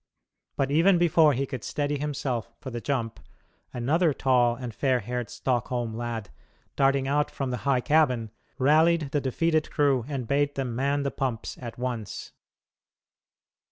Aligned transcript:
But 0.55 0.71
even 0.71 0.97
before 0.97 1.33
he 1.33 1.45
could 1.45 1.63
steady 1.63 1.99
himself 1.99 2.51
for 2.59 2.71
the 2.71 2.81
jump, 2.81 3.19
another 3.71 4.15
tall 4.15 4.55
and 4.55 4.73
fair 4.73 4.99
haired 5.01 5.29
Stockholm 5.29 5.93
lad, 5.93 6.31
darting 6.75 7.07
out 7.07 7.29
from 7.29 7.51
the 7.51 7.57
high 7.69 7.81
cabin, 7.81 8.31
rallied 8.57 9.11
the 9.11 9.21
defeated 9.21 9.69
crew 9.69 10.03
and 10.07 10.27
bade 10.27 10.55
them 10.55 10.75
man 10.75 11.03
the 11.03 11.11
pumps 11.11 11.55
at 11.61 11.77
once. 11.77 12.31